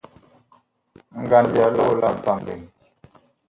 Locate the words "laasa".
2.01-2.31